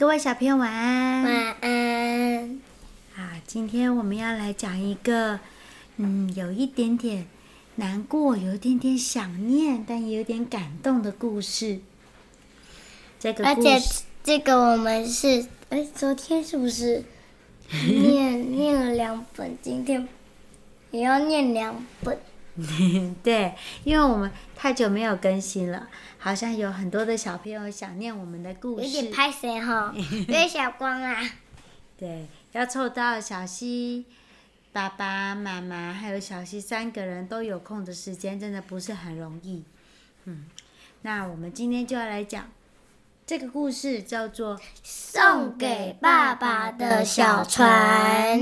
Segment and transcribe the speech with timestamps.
[0.00, 1.22] 各位小朋友晚安。
[1.24, 2.60] 晚安。
[3.14, 5.38] 啊，今天我们要来讲一个，
[5.98, 7.26] 嗯，有一点点
[7.74, 11.80] 难过，有一点点想念，但也有点感动的故事。
[13.18, 17.04] 这个故事，而且这个我们是，哎，昨天是不是
[17.70, 19.54] 念念了两本？
[19.60, 20.08] 今天
[20.92, 22.18] 也要念两本。
[23.22, 23.54] 对，
[23.84, 25.88] 因为我们太久没有更新了，
[26.18, 28.86] 好像有很多的小朋友想念我们的故事。
[28.86, 29.94] 有点拍谁哈？
[30.26, 31.16] 对，小光啊。
[31.96, 34.06] 对，要凑到小西、
[34.72, 39.62] 爸爸妈妈还有小西三个人都有空的时间，真的不是很容易。
[40.24, 40.46] 嗯，
[41.02, 42.50] 那我们今天就要来讲
[43.26, 48.38] 这个故事，叫做《送给爸爸的小船》。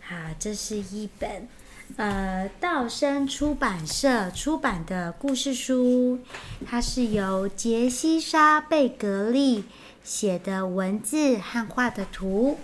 [0.00, 1.48] 好，这是一本。
[1.96, 6.20] 呃，道生出版社出版的故事书，
[6.64, 9.64] 它是由杰西莎·贝格利
[10.04, 12.58] 写的文字和画的图，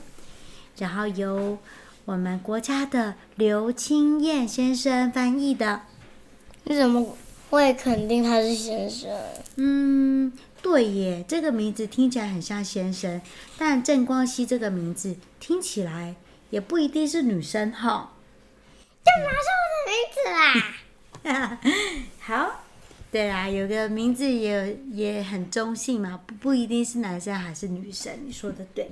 [0.78, 1.58] 然后由
[2.04, 5.80] 我们国家的刘清燕先生翻译的。
[6.64, 7.16] 你怎么
[7.50, 9.10] 会肯定他是先生？
[9.56, 13.20] 嗯，对耶，这个名字听起来很像先生，
[13.58, 16.14] 但郑光熙这个名字听起来
[16.50, 18.12] 也不一定是女生哈。
[19.04, 21.58] 干嘛说我的名字啦？
[22.20, 22.64] 好，
[23.12, 28.90] 对啦，有个名字也也很中性嘛，不不一定是男生还是女生，你说的对。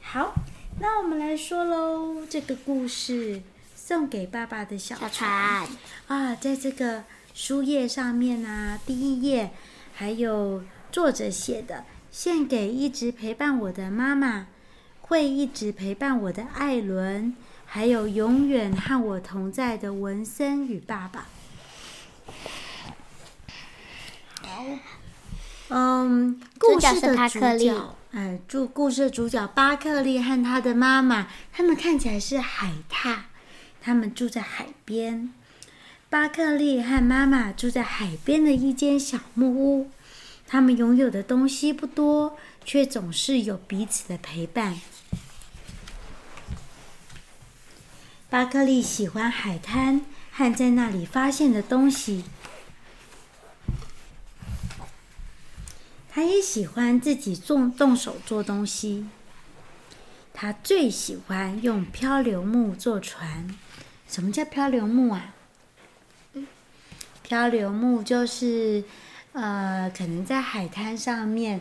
[0.00, 0.34] 好，
[0.80, 3.40] 那我们来说喽，这个故事
[3.76, 5.68] 送给爸爸的小船，小船
[6.08, 9.50] 啊，在这个书页上面啊，第一页
[9.94, 14.48] 还有作者写的，献给一直陪伴我的妈妈，
[15.02, 17.36] 会一直陪伴我的艾伦。
[17.72, 21.28] 还有永远和我同在的文森与爸爸。
[24.42, 24.64] 好，
[25.68, 33.18] 嗯，故事的主角，哎，主故事的主角巴克利和他的妈妈，他们看起来是海獭，
[33.80, 35.32] 他们住在海边。
[36.08, 39.90] 巴克利和妈妈住在海边的一间小木屋，
[40.44, 44.80] 他们拥有的东西不多，却总是有彼此的陪伴。
[48.30, 52.24] 巴克利喜欢海滩和在那里发现的东西，
[56.08, 59.08] 他也喜欢自己做动手做东西。
[60.32, 63.52] 他最喜欢用漂流木做船。
[64.08, 65.34] 什么叫漂流木啊？
[67.24, 68.84] 漂流木就是，
[69.32, 71.60] 呃，可能在海滩上面，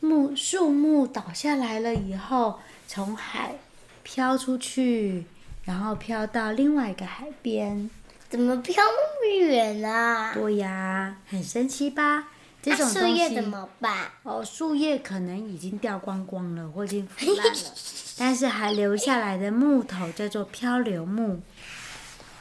[0.00, 3.56] 木树木倒下来了以后，从海
[4.02, 5.26] 飘出去。
[5.66, 7.90] 然后飘到另外一个海边，
[8.30, 10.32] 怎么飘那么远啊？
[10.32, 12.28] 对呀，很神奇吧？
[12.62, 14.10] 这种东西，树叶怎么办？
[14.22, 17.52] 哦，树叶可能已经掉光光了，或已经腐烂了，
[18.16, 21.42] 但是还留下来的木头叫做漂流木。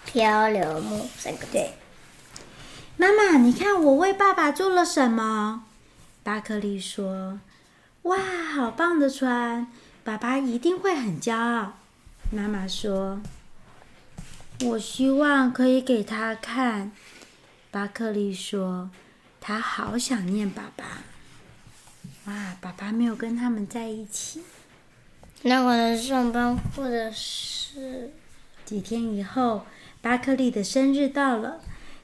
[0.06, 1.74] 漂流木，三个对。
[2.97, 5.66] 妈妈，你看我为爸爸做了什么？
[6.24, 7.40] 巴克利说
[8.03, 8.18] ：“哇，
[8.56, 9.68] 好棒的船，
[10.03, 11.74] 爸爸一定会很骄傲。”
[12.31, 13.22] 妈妈说
[14.66, 16.91] ：“我希望可以给他看。”
[17.72, 18.90] 巴克利说
[19.40, 21.03] ：“他好想念爸爸。”
[22.25, 24.41] 哇，爸爸没有跟他们在一起。
[25.44, 28.12] 那可能上班，或者是
[28.66, 29.66] 几天以后，
[30.02, 31.62] 巴克利的生日到了，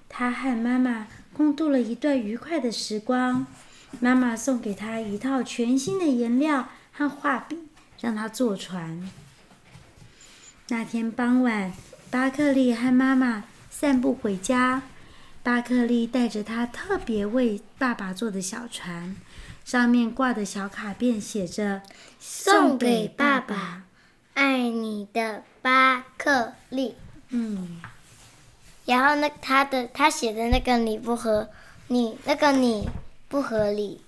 [0.08, 3.48] 他和妈妈共度了一段愉快的时光。
[4.00, 7.58] 妈妈送给他一套全新的颜料和画笔，
[8.00, 9.10] 让他坐船。
[10.72, 11.74] 那天傍晚，
[12.10, 14.84] 巴克利和妈妈散步回家。
[15.44, 19.14] 巴克利带着他特别为爸爸做的小船，
[19.66, 21.82] 上面挂的小卡片写着
[22.22, 23.84] ：“送给爸爸，
[24.34, 26.96] 爱你的巴克利。”
[27.32, 27.82] 嗯。
[28.86, 31.50] 然后那他的他写的那个你不合，
[31.88, 32.88] 你那个你
[33.28, 34.00] 不合理。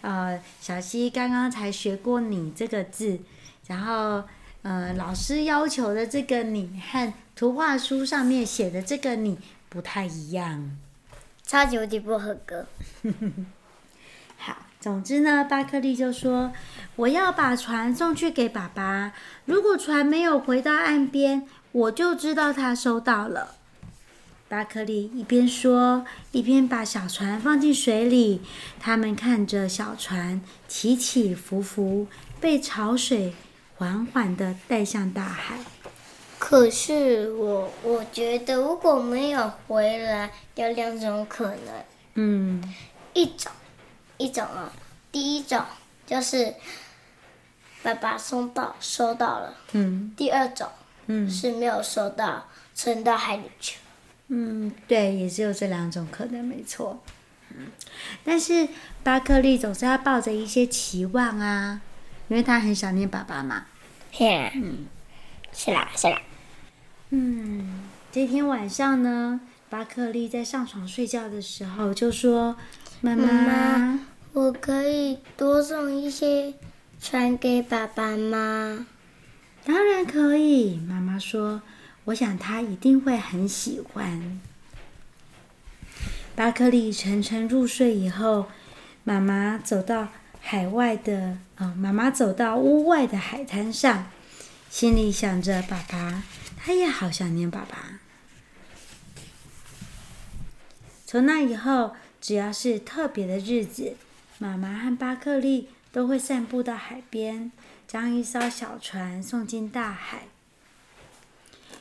[0.00, 3.20] 呃， 小希刚刚才学过“你”这个字，
[3.66, 4.24] 然后。
[4.64, 9.36] 呃，老师要求的这个你和图画书上面写的这个你
[9.68, 10.74] 不太一样，
[11.42, 12.66] 超级无敌不合格。
[14.38, 16.50] 好，总之呢，巴克利就说
[16.96, 19.12] ：“我要把船送去给爸爸。
[19.44, 23.56] 如果船没有回到岸边，我就知道他收到了。”
[24.48, 28.40] 巴克利一边说，一边把小船放进水里。
[28.80, 32.06] 他们看着小船起起伏伏，
[32.40, 33.34] 被潮水。
[33.76, 35.58] 缓缓地带向大海。
[36.38, 41.84] 可是我我觉得，如果没有回来，有两种可能。
[42.14, 42.74] 嗯，
[43.14, 43.50] 一种，
[44.18, 44.70] 一种啊，
[45.10, 45.60] 第一种，
[46.06, 46.54] 就是
[47.82, 49.54] 爸爸送到收到了。
[49.72, 50.12] 嗯。
[50.16, 50.68] 第二种，
[51.06, 53.82] 嗯，是没有收到，沉到海里去了。
[54.28, 57.02] 嗯，对，也只有这两种可能，没错。
[57.56, 57.68] 嗯，
[58.24, 58.68] 但是
[59.02, 61.80] 巴克利总是要抱着一些期望啊，
[62.28, 63.66] 因为他很想念爸爸嘛。
[64.18, 64.86] 嗯，
[65.52, 66.20] 是啦，是啦。
[67.10, 72.56] 嗯，这天晚上呢，巴克利在上床睡觉的时候就说
[73.00, 74.00] ：“妈妈，妈妈，
[74.32, 76.54] 我可以多送一些
[77.00, 78.86] 船给爸爸吗
[79.64, 81.62] ？”“当然可以。”妈妈说。
[82.06, 84.38] 我想他一定会很喜欢。
[86.36, 88.44] 巴克利沉沉入睡以后，
[89.04, 90.08] 妈妈走到
[90.46, 94.10] 海外的哦，妈妈走到屋外的海滩上，
[94.68, 96.22] 心里想着爸爸，
[96.58, 97.98] 他也好想念爸爸。
[101.06, 103.96] 从那以后，只要是特别的日子，
[104.38, 107.50] 妈妈和巴克利都会散步到海边，
[107.88, 110.24] 将一艘小船送进大海。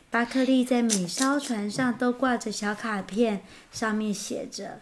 [0.09, 3.43] 巴克利在每艘船上都挂着小卡片，
[3.73, 4.79] 上面写着：“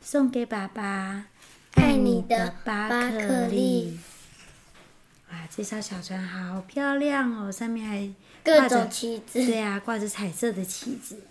[0.00, 1.26] 送给爸爸，
[1.74, 3.98] 爱你的巴克利。”
[5.30, 8.10] 哇，这艘小船好漂亮哦，上面还
[8.42, 9.44] 各种旗子。
[9.46, 11.22] 对啊，挂着彩色的旗子。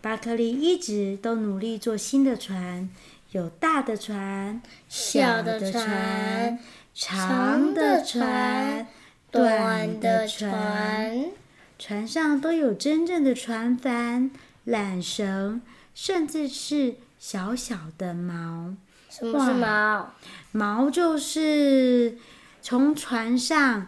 [0.00, 2.88] 巴克利一直都努力做新的船，
[3.32, 6.58] 有大的船、小的船、
[6.94, 8.86] 长的船、
[9.30, 11.30] 短的船。
[11.78, 14.30] 船上都有真正的船帆、
[14.66, 15.62] 缆绳，
[15.94, 18.74] 甚至是小小的锚。
[19.08, 20.04] 什么是锚？
[20.54, 22.18] 锚就是
[22.60, 23.86] 从船上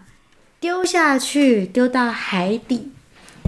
[0.58, 2.92] 丢下去，丢到海底，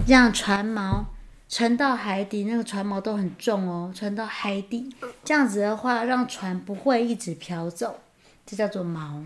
[0.07, 1.05] 让船锚
[1.49, 2.43] 沉到海底。
[2.45, 4.95] 那个船锚都很重哦，沉到海底。
[5.23, 7.99] 这样子的话，让船不会一直飘走，
[8.45, 9.23] 这叫做锚。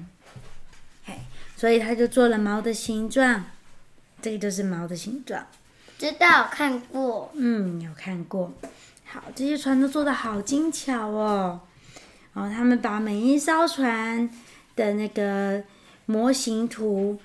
[1.06, 1.20] 哎，
[1.56, 3.46] 所以他就做了锚的形状。
[4.20, 5.46] 这个就是锚的形状，
[6.00, 7.32] 知道看过。
[7.36, 8.52] 嗯，有看过。
[9.06, 11.62] 好，这些船都做的好精巧哦。
[12.38, 14.30] 然后他们把每一艘船
[14.76, 15.64] 的那个
[16.06, 17.20] 模型图、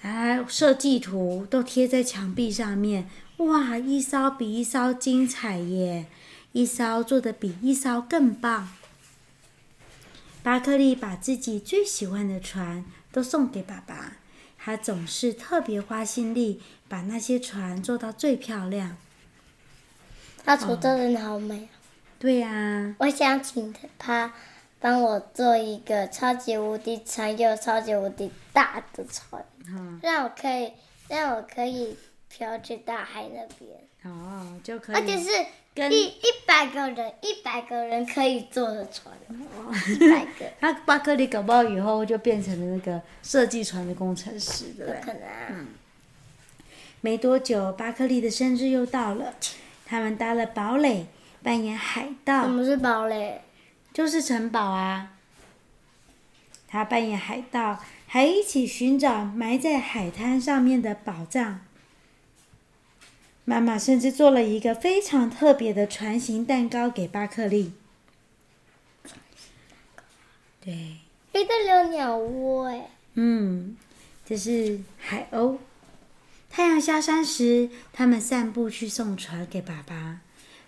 [0.00, 3.06] 啊设计图都贴在墙壁上面。
[3.36, 6.06] 哇，一艘比一艘精彩耶！
[6.52, 8.70] 一艘做得比一艘更棒。
[10.42, 12.82] 巴克利把自己最喜欢的船
[13.12, 14.14] 都送给爸爸。
[14.56, 18.96] 他总是特别花心力，把那些船做到最漂亮。
[20.42, 21.68] 他船真的好美。
[22.18, 22.94] 对呀。
[22.98, 24.32] 我想请他
[24.80, 29.44] 帮我做一个超级无敌长又超级无敌大的船，
[30.02, 30.72] 让我可以
[31.08, 31.96] 让我可以
[32.28, 33.70] 飘去大海那边。
[34.04, 34.96] 哦，就可以。
[34.96, 35.30] 而且是
[35.90, 39.14] 一一百个人，一百个人可以坐的船。
[39.28, 40.46] 哦，一百个。
[40.60, 45.00] 他巴克利搞不好以后就变成了那个设计船的工程师，对不对？
[45.00, 45.46] 可能啊。
[45.50, 45.66] 嗯。
[47.02, 49.34] 没多久，巴克利的生日又到了，
[49.84, 51.06] 他们搭了堡垒，
[51.46, 52.42] 扮演海盗。
[52.42, 53.40] 什么是堡垒？
[53.92, 55.12] 就是城堡啊。
[56.66, 61.60] 他扮演海盗，还一起寻找埋在海滩上面的宝藏。
[63.44, 67.74] 妈妈甚至做了一个非常特别的船形蛋糕给巴克利。
[70.60, 70.96] 对，
[71.32, 72.90] 飞得了鸟窝哎。
[73.14, 73.76] 嗯，
[74.24, 75.58] 这是海鸥。
[76.50, 80.22] 太阳下山时，他们散步去送船给爸爸。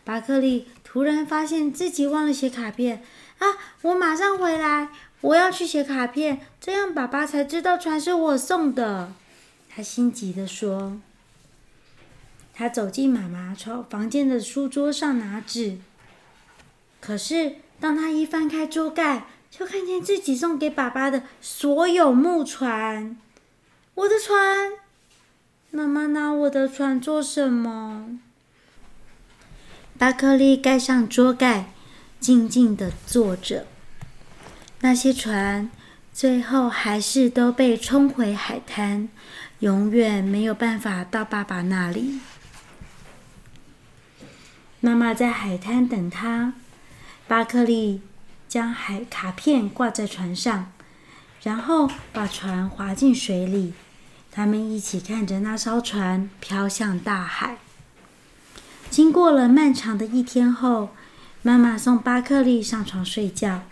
[0.09, 3.03] 巴克利突然发现自己忘了写卡片
[3.41, 3.47] 啊！
[3.83, 4.89] 我马上回来，
[5.21, 9.13] 我要去写卡片，这样爸爸才知道船是我送的。
[9.69, 10.99] 他心急地说。
[12.55, 15.77] 他走进妈妈床房间的书桌上拿纸，
[17.03, 23.15] 可是当他一翻开桌盖，就看见自己送给爸爸的所有木船。
[23.95, 24.73] 我的船，
[25.71, 28.19] 妈妈拿我的船做什么？
[29.99, 31.73] 巴克利盖上桌盖，
[32.21, 33.67] 静静地坐着。
[34.81, 35.69] 那些船
[36.13, 39.09] 最后还是都被冲回海滩，
[39.59, 42.21] 永远没有办法到爸爸那里。
[44.81, 46.55] 妈妈在海滩等他。
[47.27, 48.01] 巴克利
[48.49, 50.73] 将海卡片挂在船上，
[51.43, 53.75] 然后把船划进水里。
[54.31, 57.59] 他们一起看着那艘船飘向大海。
[58.91, 60.91] 经过了漫长的一天后，
[61.43, 63.63] 妈妈送巴克利上床睡觉。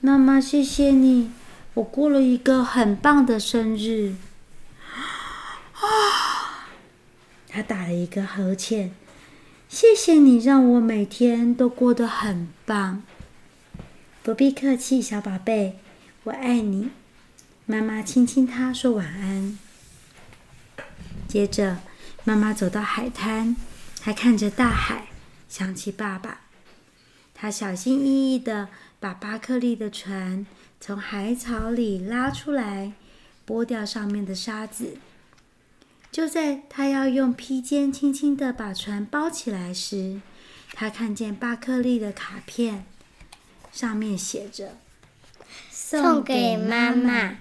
[0.00, 1.32] 妈妈，谢谢你，
[1.74, 4.14] 我过了一个很棒的生日。
[5.74, 6.68] 啊！
[7.48, 8.92] 他打了一个呵欠。
[9.68, 13.02] 谢谢你让我每天都过得很棒。
[14.22, 15.78] 不必客气，小宝贝，
[16.24, 16.90] 我爱你。”
[17.66, 19.58] 妈妈亲亲他，说晚安。
[21.28, 21.78] 接着，
[22.24, 23.54] 妈妈走到海滩，
[24.00, 25.08] 还看着大海，
[25.48, 26.40] 想起爸爸。
[27.34, 30.46] 他小心翼翼地把巴克利的船
[30.80, 32.92] 从海草里拉出来，
[33.46, 34.98] 剥掉上面的沙子。
[36.10, 40.20] 就在他要用披肩轻轻地把船包起来时，
[40.72, 42.84] 他看见巴克利的卡片，
[43.70, 44.78] 上面写着
[45.70, 47.36] ：“送给妈妈，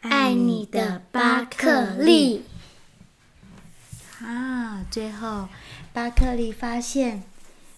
[0.00, 2.42] 爱你的巴克利。”
[4.24, 4.84] 啊！
[4.90, 5.48] 最后，
[5.92, 7.24] 巴克利发现，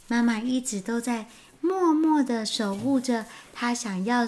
[0.09, 1.27] 妈妈一直都在
[1.61, 4.27] 默默的守护着他，想要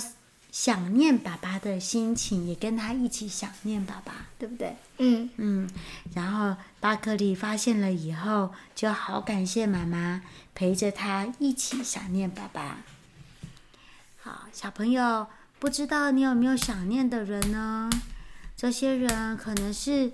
[0.50, 4.76] 想念爸爸的心情，也跟他一起想念爸爸，对不对？
[4.98, 5.70] 嗯嗯。
[6.14, 10.22] 然后，巴克利发现了以后，就好感谢妈妈
[10.54, 12.78] 陪着他一起想念爸爸。
[14.22, 15.26] 好，小朋友，
[15.58, 17.90] 不知道你有没有想念的人呢？
[18.56, 20.12] 这些人可能是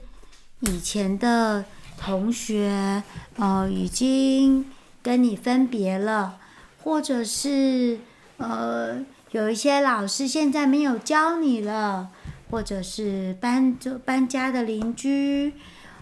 [0.61, 1.64] 以前的。
[1.96, 3.02] 同学，
[3.37, 4.66] 呃，已经
[5.02, 6.38] 跟你分别了，
[6.82, 7.99] 或者是
[8.38, 12.11] 呃，有一些老师现在没有教你了，
[12.50, 15.54] 或者是搬就搬家的邻居，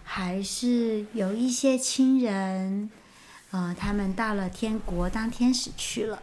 [0.05, 2.91] 还是有一些亲人，
[3.51, 6.23] 呃，他们到了天国当天使去了。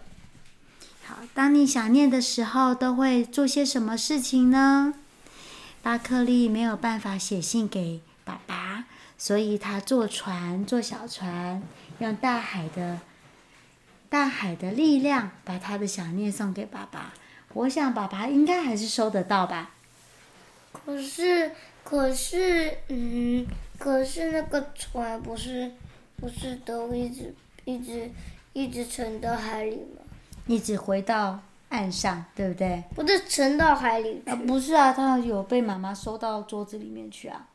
[1.05, 4.93] 好，当你想念的时候，都会做些什么事情呢？
[5.81, 8.66] 巴克利没有办法写信给爸爸。
[9.17, 11.62] 所以他坐船，坐小船，
[12.00, 13.00] 用大海的
[14.09, 17.13] 大海的力量，把他的想念送给爸爸。
[17.53, 19.71] 我想爸爸应该还是收得到吧。
[20.71, 21.51] 可是，
[21.83, 23.47] 可是，嗯，
[23.79, 25.71] 可是那个船不是
[26.17, 27.33] 不是都一直
[27.65, 28.12] 一直
[28.53, 30.01] 一直沉到海里吗？
[30.45, 32.83] 一直回到岸上，对不对？
[32.95, 34.31] 不是沉到海里去。
[34.31, 37.47] 啊，不是啊，他有被妈妈收到桌子里面去啊。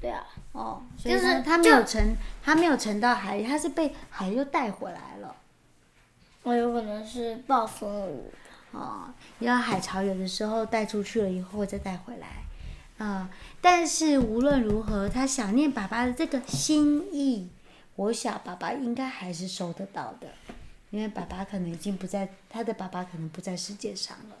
[0.00, 5.36] 对啊，哦，就是他他没有沉，他没有沉到海里，他是被海又带回来了。
[6.42, 8.22] 我有可能是暴风雨。
[8.72, 12.28] 哦，因为海潮有的时候带出去了以后再带回来，
[13.04, 13.28] 啊、嗯，
[13.60, 17.50] 但是无论如何，他想念爸爸的这个心意，
[17.96, 20.28] 我想爸爸应该还是收得到的，
[20.90, 24.36] 因为爸爸可能已经不在，他的爸爸可能不在世界上了。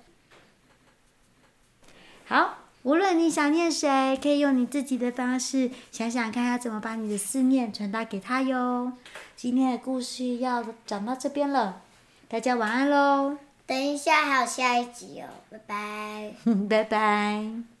[2.24, 2.56] 好。
[2.82, 8.92] 无论你想念谁，可以用你自己的方式想想看，要怎么把你的思念传达给他哟。
[9.36, 11.82] 今天的故事要讲到这边了，
[12.28, 13.36] 大家晚安喽。
[13.66, 16.34] 等一下还有下一集哦，拜拜。
[16.68, 17.79] 拜拜。